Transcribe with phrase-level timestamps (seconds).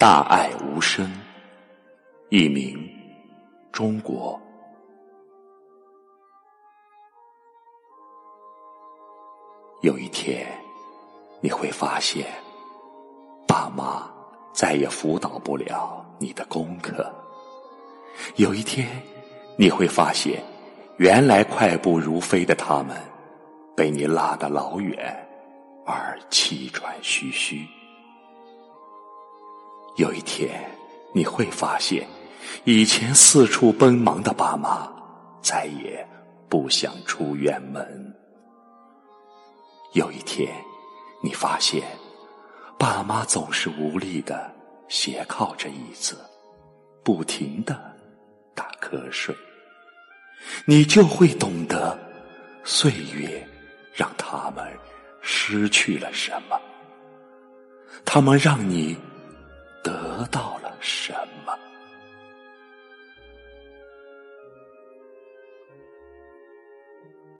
[0.00, 1.06] 大爱无声，
[2.30, 2.90] 一名
[3.70, 4.40] 中国。
[9.82, 10.46] 有一天，
[11.42, 12.26] 你会发现，
[13.46, 14.10] 爸妈
[14.54, 17.14] 再也辅导不了你的功课。
[18.36, 18.88] 有一天，
[19.58, 20.42] 你会发现，
[20.96, 22.96] 原来快步如飞的他们，
[23.76, 25.28] 被你拉得老远，
[25.84, 27.68] 而气喘吁吁。
[29.96, 30.70] 有一天，
[31.12, 32.06] 你会发现，
[32.64, 34.90] 以前四处奔忙的爸妈，
[35.42, 36.06] 再也
[36.48, 38.14] 不想出远门。
[39.92, 40.52] 有一天，
[41.22, 41.82] 你发现，
[42.78, 44.50] 爸妈总是无力的
[44.88, 46.16] 斜靠着椅子，
[47.02, 47.94] 不停的
[48.54, 49.34] 打瞌睡。
[50.64, 51.98] 你就会懂得，
[52.64, 53.46] 岁月
[53.92, 54.64] 让他们
[55.20, 56.58] 失去了什么，
[58.04, 58.96] 他们让你
[60.80, 61.12] 什
[61.44, 61.69] 么。